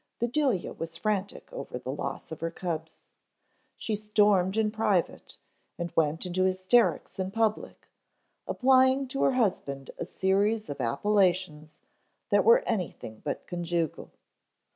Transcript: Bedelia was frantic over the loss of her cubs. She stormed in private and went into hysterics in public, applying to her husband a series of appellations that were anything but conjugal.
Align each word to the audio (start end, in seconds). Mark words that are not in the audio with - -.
Bedelia 0.17 0.73
was 0.73 0.97
frantic 0.97 1.53
over 1.53 1.77
the 1.77 1.91
loss 1.91 2.31
of 2.31 2.39
her 2.39 2.49
cubs. 2.49 3.03
She 3.77 3.95
stormed 3.95 4.57
in 4.57 4.71
private 4.71 5.37
and 5.77 5.95
went 5.95 6.25
into 6.25 6.43
hysterics 6.45 7.19
in 7.19 7.29
public, 7.29 7.87
applying 8.47 9.07
to 9.09 9.21
her 9.21 9.33
husband 9.33 9.91
a 9.99 10.05
series 10.05 10.71
of 10.71 10.81
appellations 10.81 11.81
that 12.31 12.43
were 12.43 12.63
anything 12.67 13.21
but 13.23 13.45
conjugal. 13.45 14.11